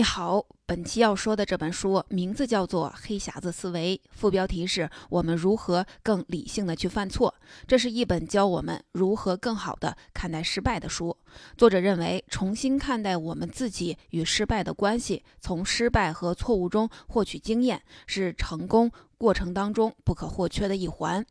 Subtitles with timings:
[0.00, 7.34] 你好，本期要说的这本书名字叫做《黑匣子思维》，副标题是我们如何更理性的去犯错。
[7.66, 11.14] 这是一本教我们如何更好的看待失败的书。
[11.58, 21.26] 作者认为，重新看待我们自己与失败的关系，从失败和错误中获取经验，是成功过程当中不可或缺的一环。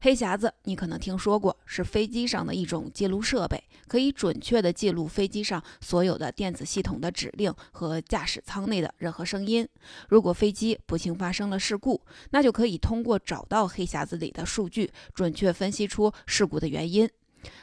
[0.00, 9.68] 黑匣子，你可能听说过，是飞机上的一种记录设备，可以准确地记录飞机上所有的电子系统的指令和驾驶舱内的任何声音。
[10.08, 17.10] 如果飞机不幸发生了事故，那就可以通过找到黑匣子里的数据，准确分析出事故的原因。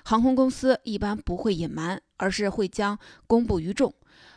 [0.04, 3.94] 航空公司一般不会隐瞒，而是会将公布于众，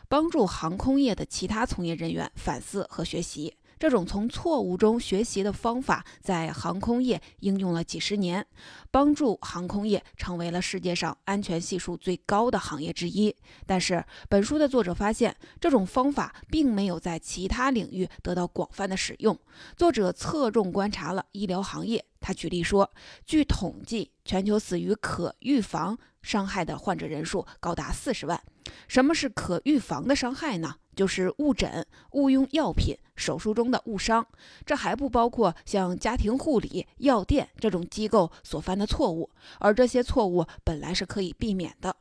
[0.07, 3.55] 帮助航空业的其他从业人员反思和学习。
[3.79, 8.45] 这种从错误中学习的方法，在航空业应用了几十年，
[8.91, 13.33] 帮助航空业成为了世界上安全系数最高的行业之一。
[13.65, 19.39] 但是，本书的作者发现，这种方法并没有在其他领域得到广泛的使用。
[19.77, 22.91] 作者侧重观察了医疗行业，他举例说，
[23.25, 28.41] 据统计，全球死于可预防伤害的患者人数高达四十万。
[28.89, 30.75] 什么是可预防的伤害呢？
[30.99, 34.27] 就是误诊、误用药品、手术中的误伤，
[34.65, 41.95] 这还不包括像家庭护理、药店这种机构所犯的错误，而这些错误本来是可以避免的。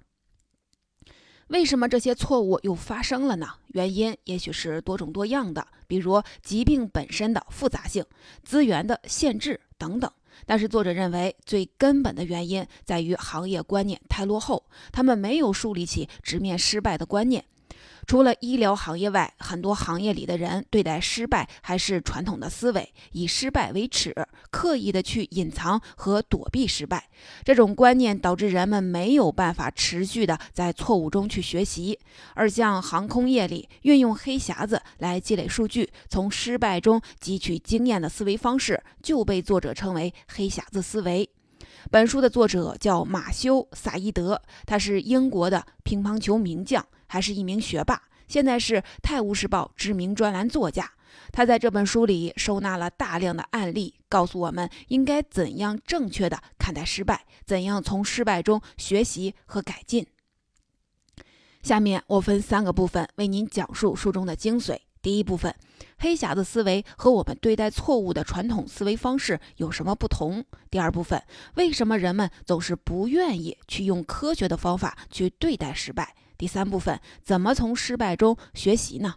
[1.46, 3.46] 为什么这些错误又发生了呢？
[3.68, 8.04] 原因也许是多种多样的，比如疾病本身的复杂性、
[8.42, 10.10] 资源的限制等等。
[10.44, 17.44] 但是作者认为，最根本的原因在于行业观念太落后，他们没有树立起直面失败的观念。
[18.08, 24.14] 除了医疗行业外，很多行业里的人对待失败还是传统的思维，以失败为耻，
[24.50, 27.06] 刻意的去隐藏和躲避失败。
[27.44, 31.98] 这种观念导致人们没有办法持续的在错误中去学习。
[32.32, 41.28] 而像航空业里运用黑匣子来积累数据，从失败中汲取经验的思维方式，就被作者称为黑匣子思维。
[41.90, 46.86] 本书的作者叫马修·萨伊德，他是英国的乒乓球名将。
[47.10, 50.92] 还是一名学霸，现在是《泰晤士报》知名专栏作家。
[51.32, 60.06] 他在这本书里收纳了大量的案例，告诉我们应该怎样正确的看待失败，怎样从失败中学习和改进。
[61.62, 64.78] 下面我分三个部分为您讲述书中的精髓。
[65.08, 65.54] 第一部分，
[65.96, 70.44] 黑匣子思维和我们对待错误的传统思维方式有什么不同？
[70.70, 71.22] 第二部分，
[71.54, 76.14] 为什么人们总是不愿意去用科学的方法去对待失败？
[76.36, 79.14] 第三部分，怎么从失败中学习呢？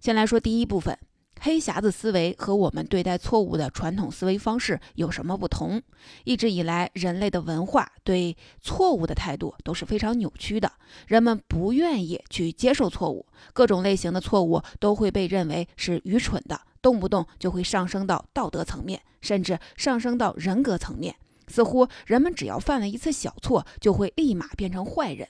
[0.00, 0.98] 先来说第一部分，
[1.44, 5.82] 黑匣子思维和我们对待错误的传统思维方式有什么不同？
[6.22, 10.70] 一直以来，人类的文化对错误的态度都是非常扭曲的，
[11.08, 21.16] 人们不愿意去接受错误，各种类型的错误都会被认为是愚蠢的，动不动就会上升到道德层面，甚至上升到人格层面。
[21.48, 25.26] 似乎人们只要犯了一次小错，就会立马变成坏人。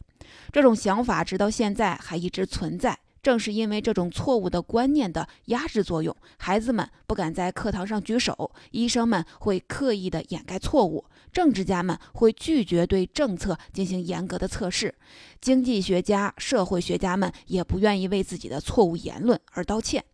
[0.53, 2.99] 这种想法直到现在还一直存在。
[3.23, 14.93] 正是因为这种错误的观念的压制作用，孩子们不敢在课堂上举手，医生们会刻意的掩盖错误，政治家们会拒绝对政策进行严格的测试，
[15.41, 20.05] 经济学家、社会学家们也不愿意为自己的错误言论而道歉。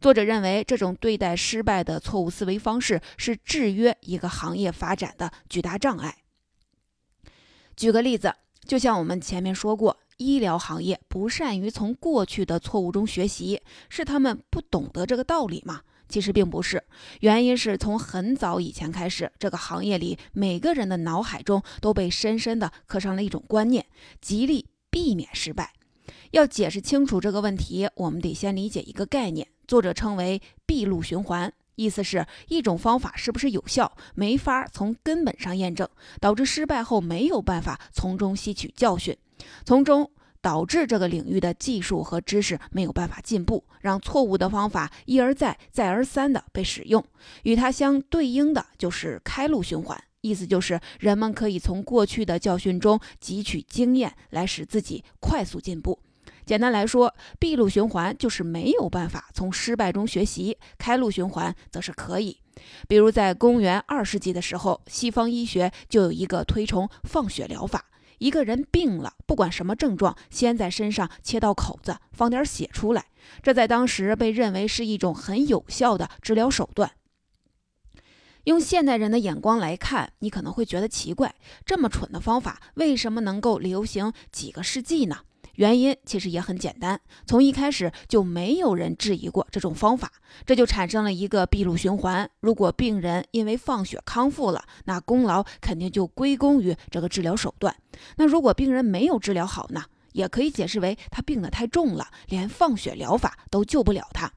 [0.00, 6.16] 作者认为，这种对待失败的错误思维方式是制约一个行业发展的巨大障碍。
[7.76, 8.34] 举个例子，
[8.66, 15.80] 就像我们前面说过，医疗行业不善于从过去的错误中学习，是他们不懂得这个道理吗？
[16.08, 16.82] 其实并不是，
[17.20, 23.84] 原因是从很早以前开始，这个行业里每个人的脑海中都被深深的刻上了一种观念，
[24.20, 25.74] 极力避免失败。
[26.30, 29.48] 要解释清楚这个问题，我们得先理解一个概念。
[29.66, 35.88] 作者称为闭路循环，意思是一种方法是不是有效，没法从根本上验证，
[36.20, 39.16] 导致失败后没有办法从中吸取教训，
[39.64, 47.04] 从中导致这个领域的技术和知识没有办法进步，让错误的方法一而再、再而三的被使用。
[47.44, 56.00] 与它相对应的就是开路循环，意思就是人们可以从过去的教训中汲取经验，来使自己快速进步。
[56.48, 62.40] 简单来说，闭路循环就是没有办法从失败中学习，开路循环则是可以。
[62.88, 67.84] 比如在公元二世纪的时候，西方医学就有一个推崇放血疗法。
[68.16, 73.04] 一个人病了，不管什么症状，先在身上切道口子，放点血出来，
[73.42, 76.92] 这在当时被认为是一种很有效的治疗手段。
[78.44, 81.34] 用现代人的眼光来看，你可能会觉得奇怪，
[81.66, 85.18] 这么蠢的方法为什么能够流行几个世纪呢？
[85.58, 90.12] 原因其实也很简单，从一开始就没有人质疑过这种方法，
[90.46, 92.30] 这就产生了一个闭路循环。
[92.38, 97.74] 如果病人因为放血康复了，那功劳肯定就归功于这个治疗手段。
[98.18, 99.82] 那如果病人没有治疗好呢？
[100.12, 104.32] 也可以解释为他病得太重了，连放血疗法都救不了他。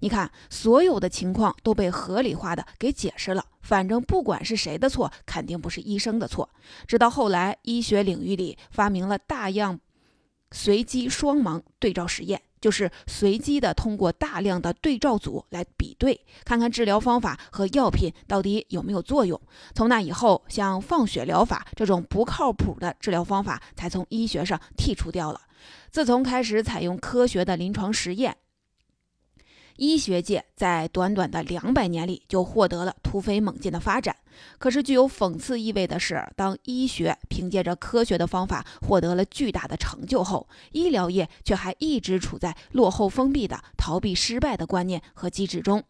[0.00, 3.44] 你看，所有的情况都被合理化的给解释了。
[3.60, 6.48] 反正不管是谁的错，肯定不是医生的错。
[6.86, 9.78] 直到后来，医学领域里发明了大样
[10.52, 19.40] 随机双盲对照实验，就是随机的通过大量的对照组来比对，看看治疗方法和药品到底有没有作用。
[19.74, 25.40] 从那以后，像放血疗法这种不靠谱的治疗方法才从医学上剔除掉了。
[25.90, 28.36] 自从开始采用科学的临床实验。
[29.82, 34.14] 医学界在短短的两百年里就获得了突飞猛进的发展。
[34.56, 45.82] 可是，具有讽刺意味的是，当医学凭借着科学的方法获得了巨大的成就后，医疗业却还一直处在落后、封闭的逃避失败的观念和机制中。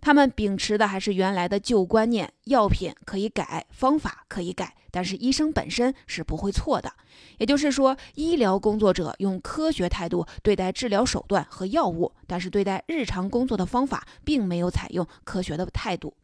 [0.00, 6.92] 他们秉持的还是原来的旧观念：药品可以改，方法可以改，但是医生本身是不会错的。
[7.38, 16.14] 也就是说，医疗工作者用科学态度对待治疗手段和药物，但是对待日常工作的方法并没有采用科学的态度。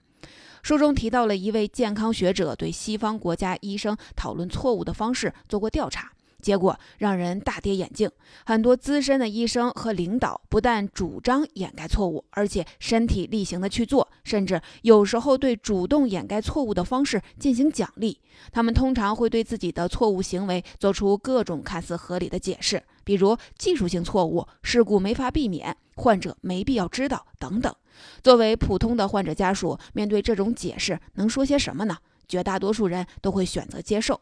[0.63, 6.14] 书中提到了一位健康学者对西方国家医生讨论错误的方式做过调查。
[6.45, 8.11] 结果让人大跌眼镜，
[8.45, 18.21] 很多资深的医生和领导不但主张掩盖错误，而且身体力行的去做，甚至有时候对主动掩盖错误的方式进行奖励。
[18.53, 27.75] 他们通常会对自己的错误行为做出各种看似合理的解释，比如技术性错误、事故没法避免、患者没必要知道等等。
[28.23, 31.97] 作为普通的患者家属，面对这种解释，能说些什么呢？
[32.29, 34.21] 绝大多数人都会选择接受。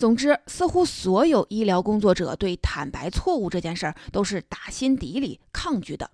[0.00, 6.10] 总之，似乎所有医疗工作者对坦白错误这件事儿都是打心底里抗拒的。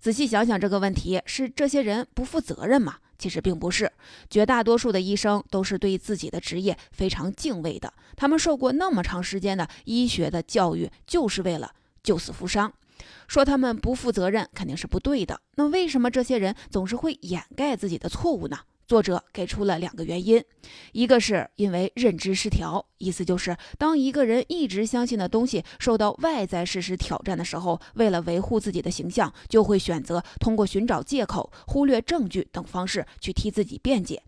[0.00, 2.96] 仔细想想这个问题，是这些人不负责任吗？
[3.16, 3.92] 其实并不是，
[4.28, 7.94] 绝大多数的医生都是对自己的职业非常敬畏的。
[8.16, 11.70] 他们受过那么长时间的医学的教育，就是为了
[12.02, 12.72] 救死扶伤。
[13.28, 15.40] 说他们不负责任肯定是不对的。
[15.54, 18.58] 那为什么这些人总是会掩盖自己的错误呢？
[18.88, 20.42] 作者给出了两个原因，
[20.92, 34.22] 一个是因为认知失调，意思就是当一个人一直相信的东西受到外在事实挑战的时候，为了维护自己的形象，就会选择通过寻找借口、忽略证据等方式去替自己辩解。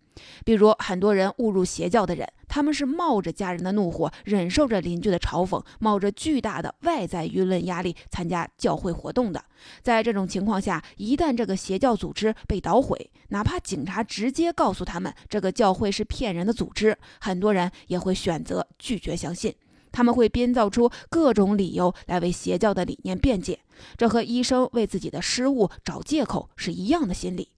[0.45, 9.45] 比如，很多人误入邪教的人，他们是冒着家人的怒火，忍受着邻居的嘲讽，冒着巨大的外在舆论压力参加教会活动的。
[9.83, 19.55] 在这种情况下，一旦这个邪教组织被捣毁，哪怕警察直接告诉他们这个教会是骗人的组织，很多人也会选择拒绝相信。
[19.93, 23.59] 他们会编造出各种理由来为邪教的理念辩解，
[23.97, 27.49] 这和医生为自己的失误找借口是一样的心理。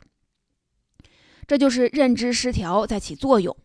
[1.47, 3.57] 这就是认知失调在起作用。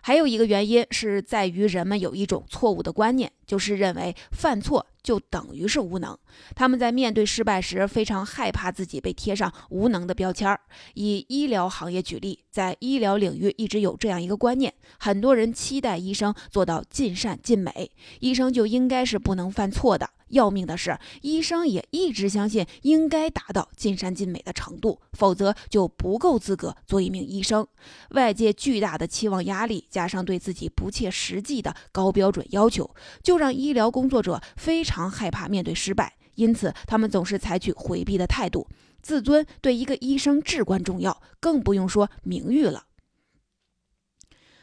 [0.00, 6.16] 还有一个原因是在于人们有一种错误的观念，就是认为犯错就等于是无能。
[6.54, 10.60] 他们在面对失败时，非常害怕自己被贴上无能的标签儿。
[10.94, 17.90] 以医疗行业举例，在医疗领域一直有这样一个观念：很多人期待医生做到尽善尽美，
[18.20, 20.08] 医生就应该是不能犯错的。
[20.28, 27.66] 要命的是，医生也一直相信应该达到尽善尽美的程度，否则就不够资格做一名医生。
[28.12, 38.68] 外界巨大的期望压力，加上对自己不切实际的高标准要求，就让医疗工作者非常常害怕面对失败，因此他们总是采取回避的态度。
[39.00, 42.84] 自尊对一个医生至关重要，更不用说名誉了。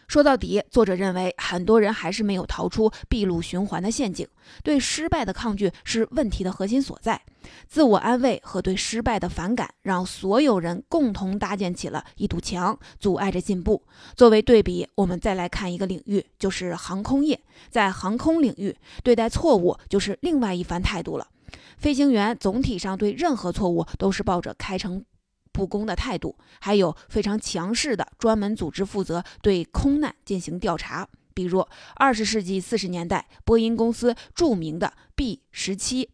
[0.09, 4.27] 说到底，作者认为很多人还是没有逃出闭路循环的陷阱。
[4.63, 7.21] 对失败的抗拒是问题的核心所在。
[7.67, 13.83] 自我安慰和对失败的反感，让所有人共同搭建起了一堵墙，阻碍着进步。
[14.15, 17.39] 作为对比，我们再来看一个领域，就是航空业。
[17.69, 21.27] 在航空领域，对待错误就是另外一番态度了。
[21.77, 25.05] 飞行员总体上对任何错误都是抱着开诚。
[25.51, 31.07] 不公的态度，还有非常强势的专门组织负责对空难进行调查。
[31.33, 31.65] 比如，
[31.95, 36.09] 二十世纪四十年代，波音公司著名的 B 十七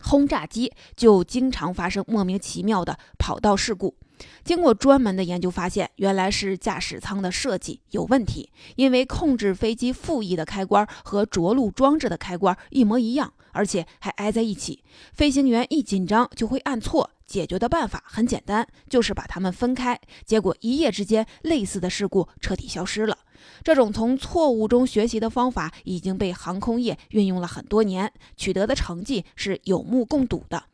[0.00, 3.96] 轰炸机就经常发生莫名其妙的跑道事故。
[4.44, 14.82] 经过专门的研究，发现原来是驾驶舱的设计有问题，因为控制飞机副翼的开关和着陆装置的开关一模一样，而且还挨在一起。
[15.12, 17.10] 飞行员一紧张就会按错。
[17.26, 19.98] 解决的办法很简单，就是把它们分开。
[20.26, 23.16] 结果一夜之间，类似的事故彻底消失了。
[23.62, 30.64] 这种从错误中学习的方法已经被航空业运用了很多年，取得的成绩是有目共睹的。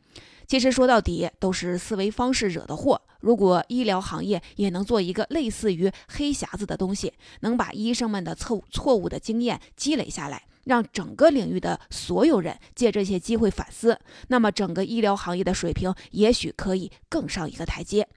[0.45, 3.01] 其实说到底，都是思维方式惹的祸。
[3.21, 18.07] 如果医疗行业也能做一个类似于黑匣子的东西，能把医生们的错错误的经验积累下来，让整个领域的所有人借这些机会反思，那么整个医疗行业的水平也许可以更上一个台阶。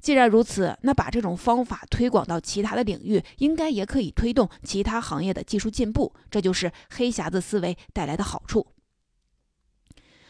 [0.00, 6.14] 既然如此，那把这种方法推广到其他的领域，应该也可以推动其他行业的技术进步。
[6.30, 8.66] 这就是黑匣子思维带来的好处。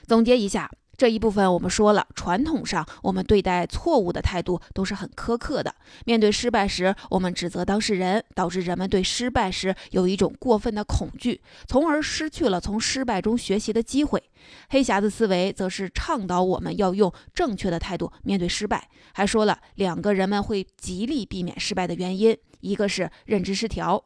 [0.07, 0.71] 总结一下。
[1.01, 5.75] 这一部分我们说了，传统上我们对待错误的态度都是很苛刻的。
[6.05, 14.23] 面对失败时，我们指责当事人，导致人们对失败时有一种过分的恐惧，从而失去了从失败中学习的机会。
[14.69, 24.05] 黑匣子思维则是倡导我们要用正确的态度面对失败，还说了两个人们会极力避免失败的原因，一个是认知失调。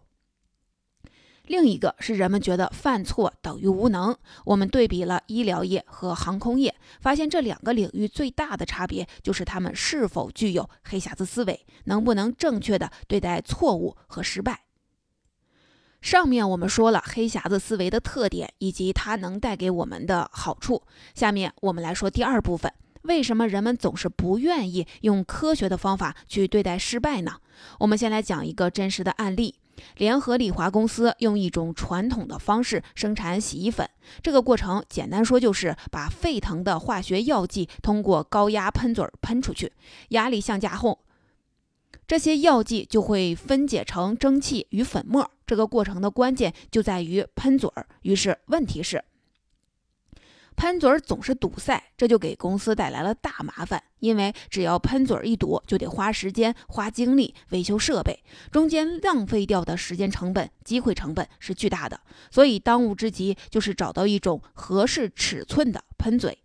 [1.46, 4.16] 另一个是人们觉得犯错等于无能。
[4.44, 14.60] 我们对比了医疗业和航空业，发现这两个领域最大的差别就是他们是否具有黑匣子思维，能不能正确的对待错误和失败。
[16.00, 20.82] 上面我们说了黑匣子思维的特点以及它能带给我们的好处。
[21.14, 22.72] 下面我们来说第二部分：
[23.02, 27.38] 为什么人们总是不愿意用科学的方法去对待失败呢？
[27.80, 29.56] 我们先来讲一个真实的案例。
[29.96, 33.88] 联合利华公司用一种传统的方式生产洗衣粉，
[34.22, 39.72] 这个过程简单说就是把沸腾的化学药剂通过高压喷嘴喷出去，
[40.08, 41.00] 压力向下后，
[42.06, 45.30] 这些药剂就会分解成蒸汽与粉末。
[45.46, 47.86] 这个过程的关键就在于喷嘴儿。
[48.02, 49.04] 于是问题是。
[50.56, 53.82] 喷嘴总是堵塞，这就给公司带来了大麻烦。
[53.98, 61.98] 因为只要喷嘴一堵，就得花时间、花精力维修设备，中间浪费掉的时间成本、机会成本是巨大的。
[62.30, 66.38] 所以当务之急就是找到一种合适尺寸的喷嘴。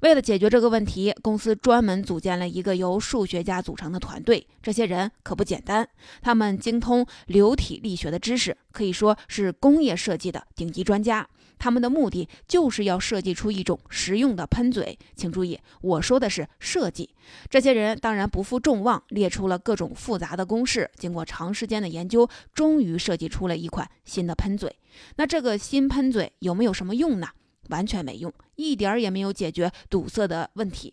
[0.00, 4.46] 为了解决这个问题，公司专门组建了一个由数学家组成的团队。
[4.60, 5.88] 这些人可不简单，
[6.20, 11.28] 他们精通流体力学的知识，可以说是工业设计的顶级专家。
[11.62, 17.08] 他们的目的就是要设计出一种实用的喷嘴，请注意，我说的是设计。
[17.48, 24.74] 这些人当然不负众望，列出了各种复杂的公式，经过长时间的研究，终于设计出了一款新的喷嘴。
[25.14, 27.28] 那这个新喷嘴有没有什么用呢？
[27.68, 30.92] 完全没用，一点儿也没有解决堵塞的问题。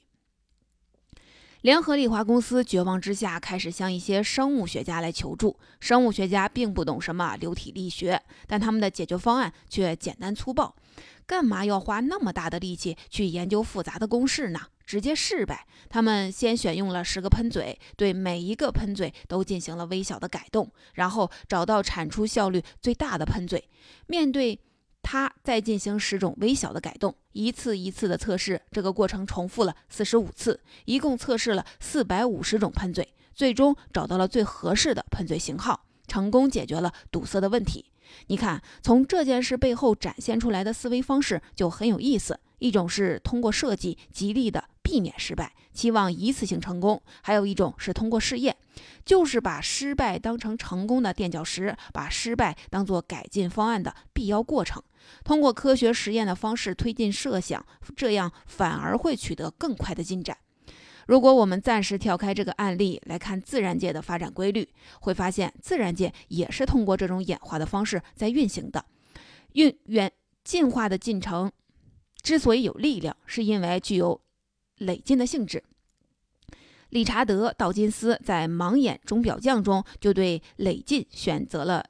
[1.61, 5.59] 联合利华公司绝望之下，开始向一些生物学家来求助。
[5.81, 10.73] 生物学家并不懂什么流体力学，但他们的解决方案却简单粗暴。
[11.25, 14.59] 干嘛要花那么大的力气去研究复杂的公式呢？
[14.85, 15.67] 直接试呗。
[15.89, 23.69] 他们先选用了十个喷嘴，对每一个喷嘴都进行了微小的改动，然后找到产出效率最大的喷嘴。
[24.07, 24.57] 面对
[25.01, 37.85] 他再进行十种微小的改动，一次一次的测试，这个过程重复了四十五次，一共测试了四百五十种喷嘴，最终找到了最合适的喷嘴型号，成功解决了堵塞的问题。
[38.27, 42.39] 你看，从这件事背后展现出来的思维方式就很有意思。
[42.59, 48.55] 一种是通过设计极力的避免失败，期望一次性成功；还有一种是通过试验，
[49.05, 54.81] 就是把失败当成成功的垫脚石，把失败当做改进方案的必要过程。
[55.23, 60.37] 通过科学实验的方式推进设想，这样反而会取得更快的进展。
[61.07, 64.69] 如果我们暂时跳开这个案例来看自然界的发展规律，
[65.01, 68.85] 会发现自然界也是通过这种演化的方式在运行的。
[69.53, 70.11] 运远
[70.43, 71.51] 进化的进程。
[72.21, 74.21] 之所以有力量，是因为具有
[74.79, 75.63] 累进的性质。
[76.89, 81.85] 理查德·道金斯在《盲眼钟表匠》中就对累进选择了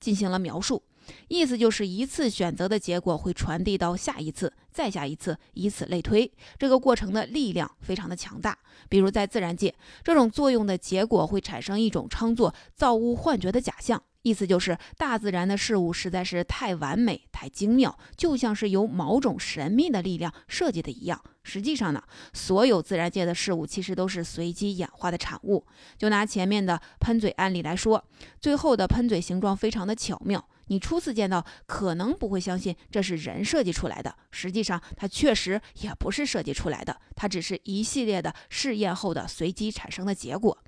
[0.00, 0.82] 进行了描述，
[1.28, 6.32] 意思就是一次选择的结果会传递到下一次，再下一次，以此类推。
[6.58, 8.56] 这个过程的力量非常的强大。
[8.88, 14.02] 比如在自然界，这种作用的结果会产生一种称作造物幻觉的假象。
[14.28, 21.18] 意思就是，大自然的事物实在是太完美、太精妙，就像是由某种神秘的力量设计的一样。
[21.42, 22.02] 实际上呢，
[22.34, 25.64] 所有自然界的事物其实都是随机演化的产物。
[25.96, 28.04] 就拿前面的喷嘴案例来说，
[28.38, 34.14] 最后的喷嘴形状非常的巧妙，你初次见到可能不会相信这是人设计出来的。
[34.30, 40.58] 实际上，它确实也不是设计出来的，它只是一系列的试验后的随机产生的结果。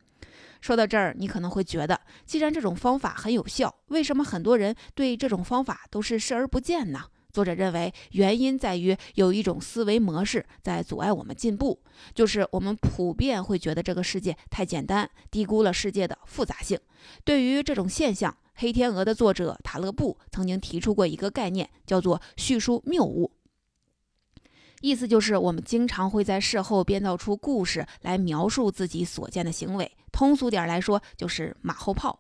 [0.61, 7.05] 说到这儿，你可能会觉得，既然这种方法很有效，为什么很多人对这种方法都是视而不见呢？
[7.33, 11.81] 作者认为，原因在于有一种思维模式在阻碍我们进步，
[12.12, 16.79] 就是我们普遍会觉得这个世界太简单，低估了世界的复杂性。
[17.25, 23.31] 对于这种现象，《黑天鹅》的作者塔勒布曾经提出过一个概念，叫做“叙述谬误”。
[24.81, 29.91] 意思就是，我们经常会在事后编造出故事来描述自己所见的行为。
[30.11, 32.19] 通俗点来说，就是马后炮。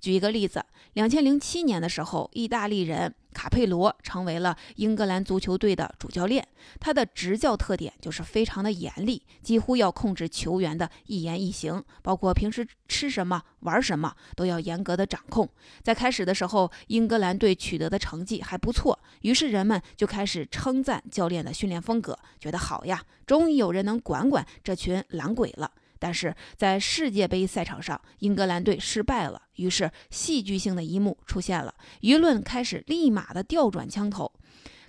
[0.00, 0.64] 举一个例子，
[0.94, 6.46] 两千零七年的时候，意大利人卡佩罗成为了英格兰足球队的主教练。
[6.80, 15.48] 他的执教特点就是非常的严厉，几乎要控制球员的一言一行，包括平时吃什么、玩什么都要严格的掌控。
[15.82, 25.70] 在开始的时候，英格兰队取得的成绩还不错，于是人们就开始称赞教练的训练风格，觉得好呀，终于有人能管管这群懒鬼了。
[26.04, 34.30] 但是在世界杯赛场上，英格兰队失败了，于是戏剧性的一幕出现了，舆论开始立马的调转枪头，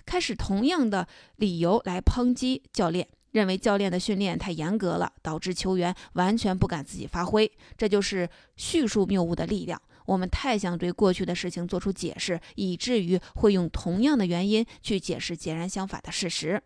[0.04, 7.50] 开始同样的理由来抨击教练，认为教练的训练太严格了，导致球员完全不敢自己发挥。
[7.78, 9.80] 这就是叙述谬误的力量。
[10.04, 16.62] 我们太想对过去的事情做出解释，以至于会用同样的原因去解释截然相反的事实。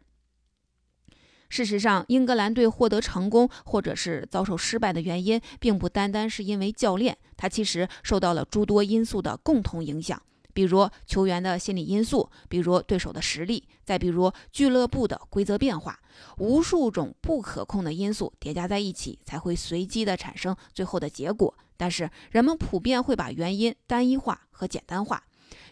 [1.51, 10.23] 事实上，英格兰队获得成功或者是遭受失败的原因，并不单单是因为教练，他其实受到了诸多因素的共同影响，
[10.55, 15.99] 比如球员的心理因素，比如对手的实力，再比如俱乐部的规则变化，
[16.39, 21.53] 无数种不可控的因素叠加在一起，才会随机的产生最后的结果。
[21.77, 25.25] 但是人们普遍会把原因单一化和简单化。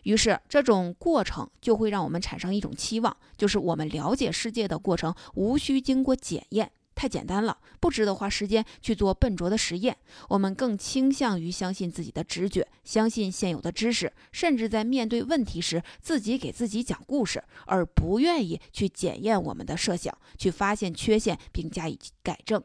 [0.03, 9.97] 于是，这种过程就会让我们产生一种期望，就是我们了解世界的过程无需经过检验，太简单了，不值得花时间去做笨拙的实验。
[10.29, 22.63] 我们更倾向于相信自己的直觉，相信现有的知识，甚至在面对问题时自己给自己讲故事，而不愿意去检验我们的设想，去发现缺陷并加以改正。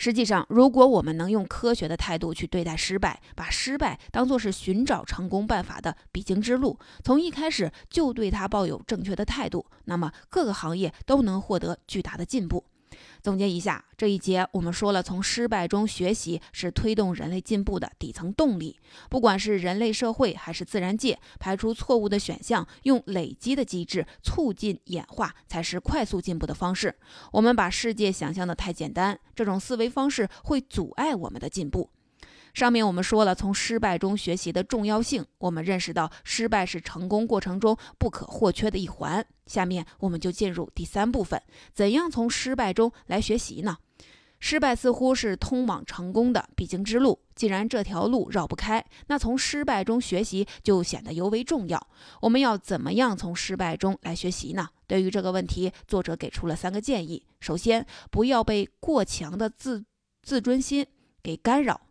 [0.00, 12.64] 实际上，如果我们能用科学的态度去对待失败，把失败当作是寻找成功办法的必经之路，从一开始就对它抱有正确的态度，那么各个行业都能获得巨大的进步。
[13.22, 18.78] 总结一下，这一节我们说了，从失败中学习是推动人类进步的底层动力。
[19.08, 26.94] 不管是人类社会还是自然界，排除错误的选项，用累积的机制促进演化，才是快速进步的方式。
[27.32, 31.90] 我们把世界想象的太简单，这种思维方式会阻碍我们的进步。
[32.54, 39.24] 上面我们说了从失败中学习的重要性，我们认识到失败是成功过程中不可或缺的一环。
[39.46, 41.40] 下面我们就进入第三部分：
[41.72, 43.78] 怎样从失败中来学习呢？
[44.42, 51.88] 失败似乎是通往成功的必经之路，既然这条路绕不开，那从失败中学习就显得尤为重要。
[52.22, 54.68] 我们要怎么样从失败中来学习呢？
[54.86, 59.84] 对于这个问题，作者给出了三个建议：首先，不要被过强的自
[60.22, 60.86] 自尊心
[61.22, 61.82] 给干扰。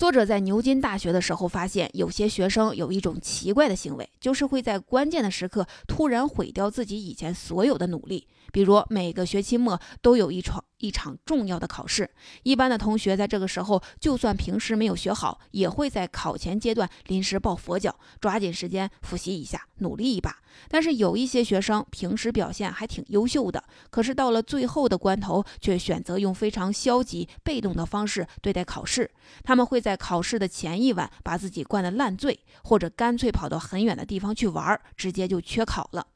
[0.00, 8.26] 作者在牛津大学的时候发现，有些学生有一种奇怪的行为，就是会在关键的时刻突然毁掉自己以前所有的努力。
[8.52, 12.10] 比如每个学期末都有一场一场重要的考试，
[12.42, 20.36] 一般的同学在这个时候，就算平时没有学好，也会在考前阶段临时抱佛脚，抓紧时间复习一下，努力一把。
[20.68, 29.10] 但是有一些学生平时表现还挺优秀的，可是到了最后的关头，却选择用非常消极、被动的方式对待考试。
[29.44, 36.06] 他们会在考试的前一晚把自己灌得烂醉，或者干脆跑到很远的地方去玩，直接就缺考了。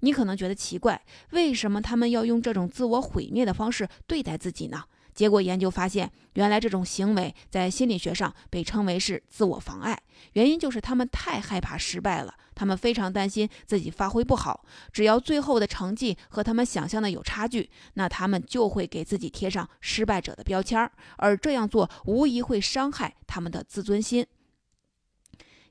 [0.00, 1.00] 你可能觉得奇怪，
[1.30, 4.84] 为什么他们要用这种自我毁灭的方式对待自己呢？
[5.14, 9.98] 结果研究发现，原来这种行为在心理学上被称为是自我妨碍。
[10.34, 14.62] 原因就是他们太害怕失败了，他们非常担心自己发挥不好。
[14.92, 20.92] 只要最后的成绩和他们想象的有差距，那他们就会给自己贴上失败者的标签儿。
[21.16, 24.26] 而这样做无疑会伤害他们的自尊心，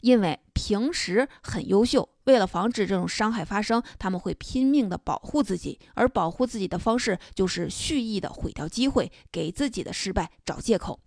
[0.05, 2.07] 因为平时很优秀。
[2.25, 10.99] 为了防止这种伤害发生，他们会拼命的保护自己，而保护自己的方式就是蓄意的毁掉机会，给自己的失败找借口。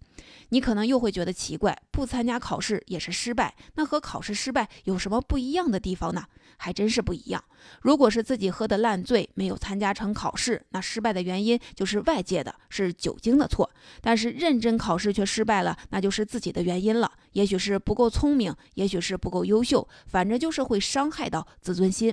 [0.50, 6.24] 你可能又会觉得奇怪，不参加考试也是失败，那和考试失败有什么不一样的地方呢？
[6.60, 7.44] 还真是不一样。
[7.82, 13.70] 如果是自己喝得烂醉，没有参加成考试，那失败的原因就是外界的，是酒精的错。
[14.00, 17.12] 但是认真考试却失败了，那就是自己的原因了。
[17.32, 22.12] 也许是不够聪明，也许是不够优秀，反正就是会伤害到自尊心。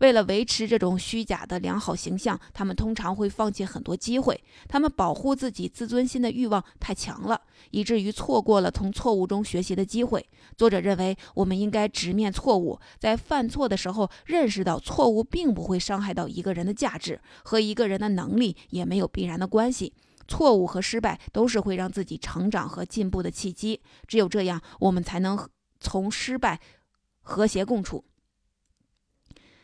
[0.00, 4.42] 为了维持这种虚假的良好形象，他们通常会放弃很多机会。
[4.66, 7.40] 他们保护自己自尊心的欲望太强了。
[7.74, 10.24] 以至于错过了从错误中学习的机会。
[10.56, 19.92] 作者认为，我们应该直面错误，在犯错的时候认识到错误并不会伤害到一个人的价值，和一个人的能力也没有必然的关系。
[20.28, 23.80] 错误和失败都是会让自己成长和进步的契机。
[24.06, 25.48] 只有这样，我们才能
[25.80, 26.60] 从失败
[27.22, 28.04] 和谐共处。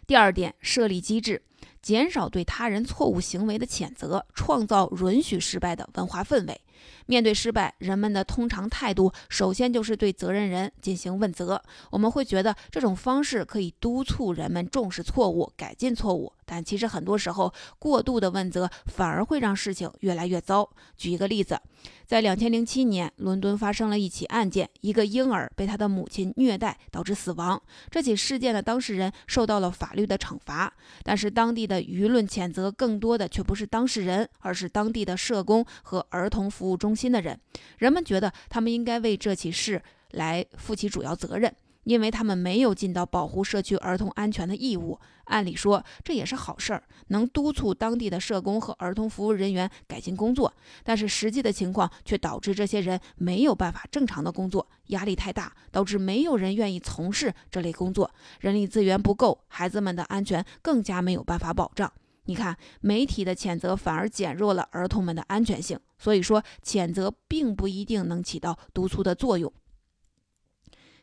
[0.08, 1.44] 第二点，设立机制。
[1.82, 6.60] 减少对他人错误行为的谴责，创造允许失败的文化氛围。
[7.06, 11.62] 面对失败，人们的通常态度首先就是对责任人进行问责。
[11.90, 20.68] 我们会觉得这种方式可以督促人们重视错误、改进错误，但其实很多时候，过度的问责反而会让事情越来越糟。
[20.96, 21.60] 举一个例子，
[22.06, 27.60] 在两千零七年，伦敦发生了一起案件，一个婴儿被他的母亲虐待导致死亡。
[27.88, 30.72] 这起事件的当事人受到了法律的惩罚，
[31.04, 37.38] 但是当地的舆论谴责更多的却不是当事人，而是当地的社工和儿童服务中心的人。
[37.78, 44.98] 人们觉得他们应该为这起事来负起主要责任，因为他们没有尽到保护社区儿童安全的义务。
[45.24, 50.52] 按理说这也是好事儿，能督促当地的社工和儿童服务人员改进工作。
[50.82, 61.92] 但是实际的情况却导致这些人没有办法正常的工作，压力太大，导致没有人愿意从事这类工作，人力资源不够，孩子们的安全更加没有办法保障。
[62.24, 65.78] 你看，媒体的谴责反而减弱了儿童们的安全性。
[65.98, 69.52] 所以说，谴责并不一定能起到督促的作用。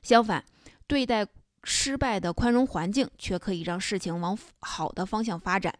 [0.01, 0.45] 相反，
[0.87, 1.27] 对待
[1.63, 5.77] 失败的宽容环境，却可以让事情往好的方向发展。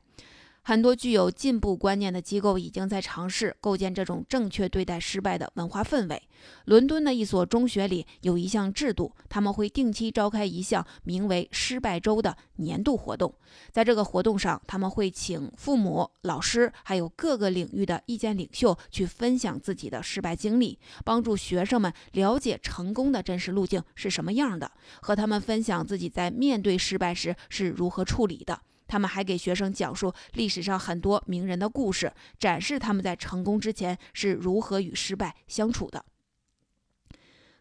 [0.68, 6.22] 很多具有进步观念的机构已经在尝试构建这种正确对待失败的文化氛围。
[6.66, 13.34] 伦敦的一所中学里有一项制度，他们会定期召开一项名为“失败周”的年度活动。
[13.72, 24.70] 在这个活动上，他们会请父母、老师，还有各个领域的意见领袖去分享自己的失败经历，帮助学生们了解成功的真实路径是什么样的，
[25.02, 28.60] 和他们分享自己在面对失败时是如何处理的。
[28.88, 36.06] 他们还给学生讲述历史上很多名人的故事，展示他们在成功之前是如何与失败相处的。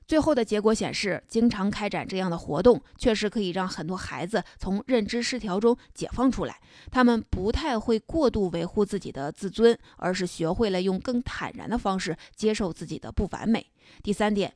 [0.07, 6.61] 最后的结果显示，经常开展这样的活动，确实可以让很多孩子从认知失调中解放出来。
[6.93, 13.67] 他们不太会过度维护自己的自尊，而是学会了用更坦然的方式接受自己的不完美。
[14.01, 14.55] 第三点，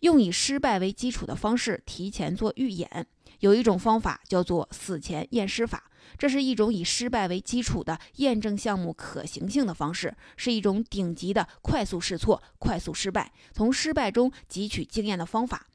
[0.00, 3.06] 用以失败为基础的方式提前做预演。
[3.40, 5.84] 有一种方法叫做死前验尸法。
[6.16, 15.66] 这是一种以失败为基础的验证项目可行性的方式，是一种顶级的快速试错、快速失败、从失败中汲取经验的方法。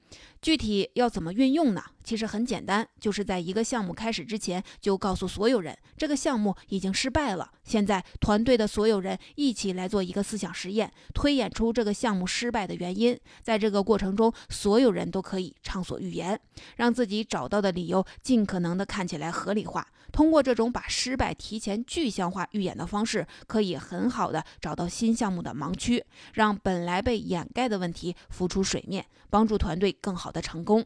[0.42, 1.84] 具体要怎么运用呢？
[2.04, 7.50] 其实很简单，就是在一个项目开始之前，就告诉所有人这个项目已经失败了。
[7.64, 13.18] 现在团队的所有人一起来做一个思想实验，推演出这个项目失败的原因。
[13.42, 16.40] 在这个过程中，所有人都可以畅所欲言，
[16.76, 19.88] 让自己找到的理由尽可能的看起来合理化。
[20.12, 30.86] 通过这种把失败提前具象化预演的方式，可以很好的找到新项目的盲区，让本来被掩盖的问题浮出水面，帮助团队更好的成功。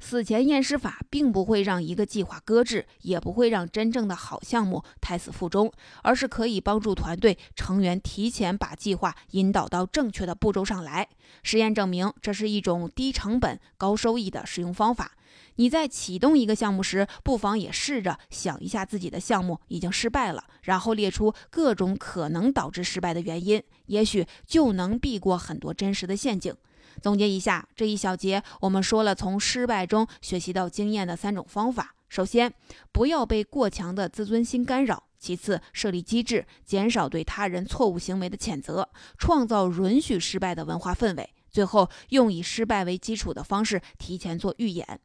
[0.00, 5.70] 死前验尸法并不会让一个计划搁置，也不会让真正的好项目胎死腹中，
[6.02, 11.06] 而是可以帮助团队成员提前把计划引导到正确的步骤上来。
[11.42, 15.12] 实验证明，这是一种低成本、高收益的使用方法。
[15.56, 26.54] 你在启动一个项目时，不妨也试着想一下自己的项目已经失败了，然后列出各种可能导致失败的原因，也许就能避过很多真实的陷阱。
[27.00, 31.94] 总结一下这一小节，我们说了从失败中学习到经验的三种方法。
[32.08, 32.52] 首先，
[32.92, 45.00] 不要被过强的自尊心干扰；其次，设立机制，减少对他人错误行为的谴责，创造允许失败的文化氛围；最后，用以失败为基础的方式提前做预演。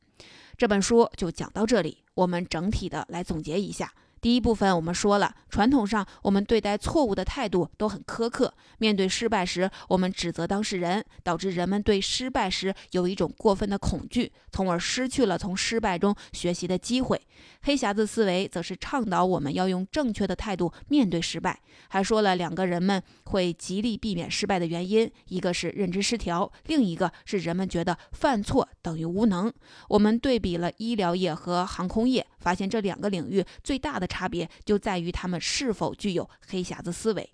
[0.58, 3.94] 这本书就讲到这里，我们整体的来总结一下。
[4.26, 8.52] 第一部分我们说了，传统上我们对待错误的态度都很苛刻。
[8.80, 17.22] 面对失败时，我们指责当事人，导致人们对失败时有一种过分的恐惧，从而失去了从失败中学习的机会。
[17.62, 21.60] 黑匣子思维则是倡导我们要用正确的态度面对失败，
[21.90, 29.54] 还说了两个人们会极力避免失败的原因：一个是认知失调，另一个是人们觉得犯错等于无能。
[29.90, 34.10] 我们对比了医疗业和航空业，发现这两个领域最大的。
[34.16, 37.30] 差别就在于他们是否具有黑匣子思维。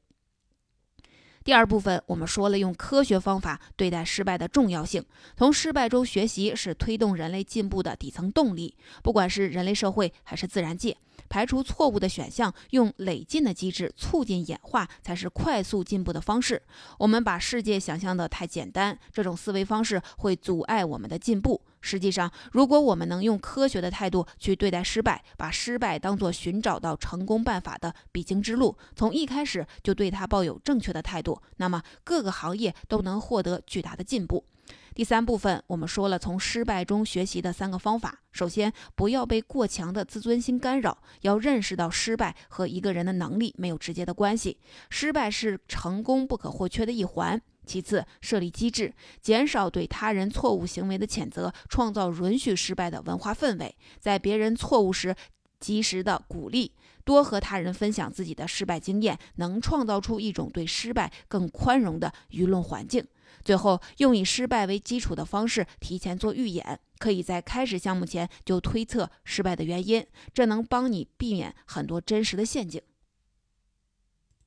[1.43, 5.03] 第二部分，我们说了用科学方法对待失败的重要性。
[5.35, 10.97] 从失败中学习是推动人类进步的底层动力，不管是人类社会还是自然界。
[11.31, 16.61] 排除错误的选项，用累进的机制促进演化，才是快速进步的方式。
[16.99, 21.61] 我们把世界想象的太简单，这种思维方式会阻碍我们的进步。
[21.79, 34.43] 实际上，如果我们能用科学的态度去对待失败，把失败当作寻找到成功办法的必经之路，从一开始就对它抱有正确的态度，那么各个行业都能获得巨大的进步。
[34.93, 38.19] 第三部分，我们说了从失败中学习的三个方法。
[38.33, 44.57] 首先，不要被过强的自尊心干扰，要认识到失败和一个人的能力没有直接的关系，
[44.89, 47.41] 失败是成功不可或缺的一环。
[47.65, 55.15] 其次，设立机制，减少对他人错误行为的谴责，创造允许失败的文化氛围，在别人错误时
[55.59, 56.73] 及时的鼓励，
[57.05, 63.05] 多和他人分享自己的失败经验，能创造出一种对失败更宽容的舆论环境。
[63.43, 72.81] 最后，用以失败为基础的方式提前做预演，可以在开始项目前就推测失败的原因，这能帮你避免很多真实的陷阱。